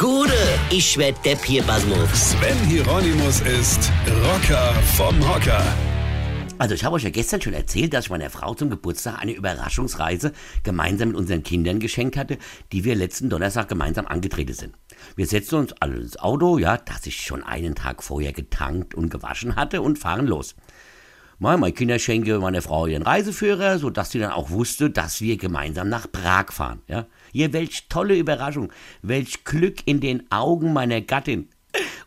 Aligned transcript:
Gude, 0.00 0.32
ich 0.70 0.96
werd 0.96 1.22
Depp 1.26 1.44
hier, 1.44 1.62
Basmus. 1.62 2.30
Sven 2.30 2.56
Hieronymus 2.66 3.42
ist 3.42 3.92
Rocker 4.24 4.72
vom 4.96 5.14
Hocker. 5.28 5.62
Also 6.56 6.74
ich 6.74 6.82
habe 6.86 6.96
euch 6.96 7.02
ja 7.02 7.10
gestern 7.10 7.42
schon 7.42 7.52
erzählt, 7.52 7.92
dass 7.92 8.06
ich 8.06 8.10
meiner 8.10 8.30
Frau 8.30 8.54
zum 8.54 8.70
Geburtstag 8.70 9.20
eine 9.20 9.32
Überraschungsreise 9.32 10.32
gemeinsam 10.62 11.08
mit 11.08 11.18
unseren 11.18 11.42
Kindern 11.42 11.80
geschenkt 11.80 12.16
hatte, 12.16 12.38
die 12.72 12.84
wir 12.84 12.94
letzten 12.94 13.28
Donnerstag 13.28 13.68
gemeinsam 13.68 14.06
angetreten 14.06 14.54
sind. 14.54 14.74
Wir 15.16 15.26
setzen 15.26 15.56
uns 15.56 15.74
alle 15.74 15.96
ins 15.96 16.18
Auto, 16.18 16.56
ja, 16.56 16.78
das 16.78 17.04
ich 17.04 17.20
schon 17.20 17.42
einen 17.42 17.74
Tag 17.74 18.02
vorher 18.02 18.32
getankt 18.32 18.94
und 18.94 19.10
gewaschen 19.10 19.54
hatte 19.54 19.82
und 19.82 19.98
fahren 19.98 20.26
los. 20.26 20.54
Meine 21.42 21.72
Kinder 21.72 21.98
schenke 21.98 22.38
meiner 22.38 22.60
Frau 22.60 22.86
ihren 22.86 23.02
Reiseführer, 23.02 23.78
sodass 23.78 24.10
sie 24.10 24.18
dann 24.18 24.30
auch 24.30 24.50
wusste, 24.50 24.90
dass 24.90 25.22
wir 25.22 25.38
gemeinsam 25.38 25.88
nach 25.88 26.06
Prag 26.12 26.52
fahren. 26.52 26.82
Ja? 26.86 27.06
Hier, 27.32 27.54
welch 27.54 27.88
tolle 27.88 28.14
Überraschung, 28.14 28.70
welch 29.00 29.42
Glück 29.44 29.78
in 29.86 30.00
den 30.00 30.30
Augen 30.30 30.74
meiner 30.74 31.00
Gattin 31.00 31.48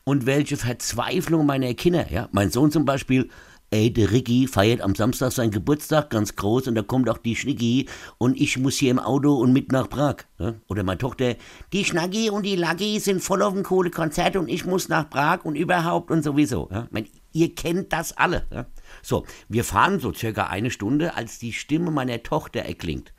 und 0.04 0.28
welche 0.28 0.56
Verzweiflung 0.56 1.48
meiner 1.48 1.74
Kinder. 1.74 2.12
Ja? 2.12 2.30
Mein 2.32 2.52
Sohn 2.52 2.70
zum 2.70 2.86
Beispiel, 2.86 3.28
ey, 3.72 3.92
der 3.92 4.12
Ricky 4.12 4.46
feiert 4.46 4.82
am 4.82 4.94
Samstag 4.94 5.32
seinen 5.32 5.50
Geburtstag 5.50 6.12
ganz 6.12 6.36
groß 6.36 6.68
und 6.68 6.76
da 6.76 6.84
kommt 6.84 7.10
auch 7.10 7.18
die 7.18 7.36
Schnicki 7.36 7.90
und 8.20 8.40
ich 8.40 8.60
muss 8.60 8.76
hier 8.76 8.92
im 8.92 9.00
Auto 9.00 9.34
und 9.34 9.52
mit 9.52 9.72
nach 9.72 9.90
Prag. 9.90 10.18
Ja? 10.38 10.54
Oder 10.68 10.84
meine 10.84 11.00
Tochter, 11.00 11.38
die 11.74 11.86
Schnaggi 11.86 12.30
und 12.30 12.46
die 12.46 12.56
Laggi 12.56 13.00
sind 13.00 13.20
voll 13.24 13.42
auf 13.42 13.54
dem 13.54 13.64
Kohlekonzert 13.64 14.36
und 14.36 14.48
ich 14.48 14.64
muss 14.64 14.90
nach 14.90 15.10
Prag 15.10 15.44
und 15.44 15.56
überhaupt 15.56 16.12
und 16.12 16.24
sowieso. 16.24 16.70
Ja? 16.72 16.88
Mein, 16.92 17.08
ihr 17.34 17.54
kennt 17.54 17.92
das 17.92 18.16
alle. 18.16 18.68
So, 19.02 19.26
wir 19.50 19.64
fahren 19.64 20.00
so 20.00 20.14
circa 20.14 20.48
eine 20.48 20.72
Stunde, 20.72 21.16
als 21.16 21.40
die 21.40 21.54
Stimme 21.54 21.92
meiner 21.92 22.24
Tochter 22.24 22.62
erklingt. 22.62 23.14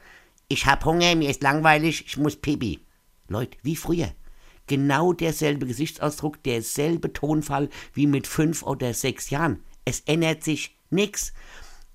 Ich 0.48 0.66
hab 0.66 0.84
Hunger, 0.84 1.14
mir 1.14 1.30
ist 1.30 1.42
langweilig, 1.42 2.04
ich 2.06 2.16
muss 2.16 2.36
pipi. 2.36 2.80
Leute, 3.28 3.58
wie 3.62 3.76
früher. 3.76 4.12
Genau 4.66 5.12
derselbe 5.12 5.66
Gesichtsausdruck, 5.66 6.42
derselbe 6.42 7.12
Tonfall 7.12 7.68
wie 7.92 8.06
mit 8.06 8.26
fünf 8.26 8.62
oder 8.62 8.94
sechs 8.94 9.30
Jahren. 9.30 9.62
Es 9.84 10.00
ändert 10.00 10.42
sich 10.42 10.78
nix. 10.90 11.34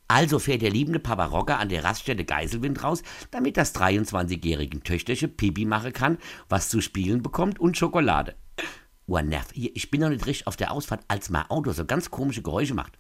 Also 0.08 0.40
fährt 0.40 0.64
der 0.64 0.72
liebende 0.72 1.00
Papa 1.00 1.26
Rocker 1.26 1.60
an 1.60 1.70
der 1.70 1.84
Raststätte 1.84 2.26
Geiselwind 2.26 2.84
raus, 2.84 3.04
damit 3.30 3.58
das 3.58 3.76
23-jährige 3.76 4.82
Töchterchen 4.82 5.36
Pipi 5.36 5.66
machen 5.66 5.94
kann, 5.94 6.18
was 6.48 6.70
zu 6.70 6.82
spielen 6.82 7.22
bekommt 7.22 7.60
und 7.60 7.78
Schokolade. 7.78 8.36
Oh, 9.10 9.20
Nerv. 9.20 9.48
Ich 9.54 9.90
bin 9.90 10.02
noch 10.02 10.10
nicht 10.10 10.28
richtig 10.28 10.46
auf 10.46 10.56
der 10.56 10.72
Ausfahrt, 10.72 11.04
als 11.08 11.32
mein 11.32 11.50
Auto 11.50 11.72
so 11.72 11.84
ganz 11.84 12.12
komische 12.12 12.44
Geräusche 12.44 12.76
macht. 12.76 13.00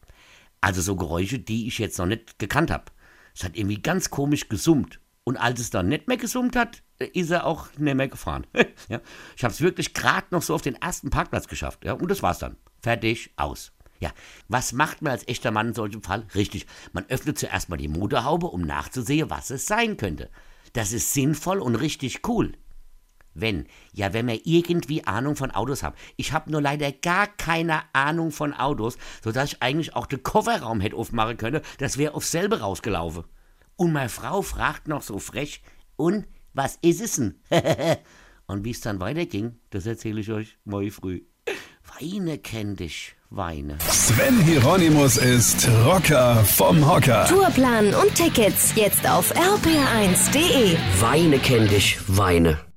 Also 0.59 0.81
so 0.81 0.95
Geräusche, 0.95 1.37
die 1.37 1.67
ich 1.67 1.77
jetzt 1.77 1.99
noch 1.99 2.07
nicht 2.07 2.39
gekannt 2.39 2.71
habe. 2.71 2.85
Es 3.35 3.43
hat 3.43 3.55
irgendwie 3.55 3.81
ganz 3.81 4.09
komisch 4.09 4.49
gesummt. 4.49 4.99
Und 5.23 5.37
als 5.37 5.59
es 5.59 5.69
dann 5.69 5.87
nicht 5.87 6.07
mehr 6.07 6.17
gesummt 6.17 6.55
hat, 6.55 6.81
ist 6.97 7.29
er 7.29 7.45
auch 7.45 7.67
nicht 7.77 7.95
mehr 7.95 8.07
gefahren. 8.07 8.47
ja. 8.89 9.01
Ich 9.37 9.43
habe 9.43 9.53
es 9.53 9.61
wirklich 9.61 9.93
gerade 9.93 10.25
noch 10.31 10.41
so 10.41 10.55
auf 10.55 10.63
den 10.63 10.75
ersten 10.81 11.11
Parkplatz 11.11 11.47
geschafft. 11.47 11.85
Ja. 11.85 11.93
Und 11.93 12.09
das 12.09 12.23
war's 12.23 12.39
dann. 12.39 12.57
Fertig, 12.81 13.31
aus. 13.37 13.71
Ja, 13.99 14.11
was 14.47 14.73
macht 14.73 15.03
man 15.03 15.11
als 15.11 15.27
echter 15.27 15.51
Mann 15.51 15.67
in 15.67 15.73
solchem 15.75 16.01
Fall? 16.01 16.25
Richtig, 16.33 16.65
man 16.93 17.05
öffnet 17.09 17.37
zuerst 17.37 17.69
mal 17.69 17.77
die 17.77 17.89
Motorhaube, 17.89 18.47
um 18.47 18.61
nachzusehen, 18.61 19.29
was 19.29 19.51
es 19.51 19.67
sein 19.67 19.97
könnte. 19.97 20.31
Das 20.73 20.91
ist 20.93 21.13
sinnvoll 21.13 21.59
und 21.59 21.75
richtig 21.75 22.27
cool. 22.27 22.53
Wenn, 23.33 23.67
ja, 23.93 24.13
wenn 24.13 24.25
man 24.25 24.39
irgendwie 24.43 25.05
Ahnung 25.05 25.35
von 25.35 25.51
Autos 25.51 25.83
hat. 25.83 25.95
Ich 26.17 26.33
habe 26.33 26.51
nur 26.51 26.61
leider 26.61 26.91
gar 26.91 27.27
keine 27.27 27.81
Ahnung 27.93 28.31
von 28.31 28.53
Autos, 28.53 28.97
sodass 29.23 29.53
ich 29.53 29.61
eigentlich 29.61 29.95
auch 29.95 30.07
den 30.07 30.23
Kofferraum 30.23 30.81
hätte 30.81 30.95
aufmachen 30.95 31.37
können. 31.37 31.61
Das 31.77 31.97
wäre 31.97 32.13
auf 32.13 32.25
selbe 32.25 32.59
rausgelaufen. 32.59 33.23
Und 33.75 33.93
meine 33.93 34.09
Frau 34.09 34.41
fragt 34.41 34.87
noch 34.87 35.01
so 35.01 35.19
frech, 35.19 35.61
und 35.95 36.25
was 36.53 36.77
ist 36.81 37.01
es 37.01 37.15
denn? 37.15 37.39
und 38.47 38.65
wie 38.65 38.71
es 38.71 38.81
dann 38.81 38.99
weiterging, 38.99 39.59
das 39.69 39.85
erzähle 39.85 40.21
ich 40.21 40.31
euch 40.31 40.57
morgen 40.65 40.91
früh. 40.91 41.21
Weine 41.99 42.37
kenn 42.37 42.75
dich, 42.75 43.15
Weine. 43.29 43.77
Sven 43.89 44.41
Hieronymus 44.41 45.17
ist 45.17 45.67
Rocker 45.85 46.43
vom 46.45 46.87
Hocker. 46.87 47.25
Tourplan 47.27 47.93
und 47.93 48.15
Tickets 48.15 48.73
jetzt 48.75 49.07
auf 49.07 49.33
rpr1.de. 49.35 50.77
Weine 50.99 51.39
kenn 51.39 51.67
dich, 51.67 51.99
Weine. 52.07 52.68